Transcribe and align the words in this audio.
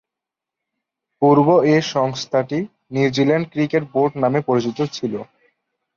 পূর্ব 1.21 1.47
এ 1.67 1.77
সংস্থাটি 1.93 2.59
New Zealand 2.93 3.45
cricket 3.53 3.83
board 3.93 4.13
নামে 4.23 4.39
পরিচিত 4.47 4.79
ছিল। 4.95 5.13